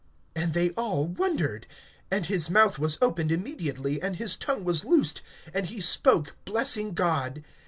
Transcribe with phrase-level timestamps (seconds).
[0.35, 1.67] And they all wondered.
[2.11, 5.21] (64)And his mouth was opened immediately, and his tongue was loosed;
[5.53, 7.43] and he spoke, blessing God.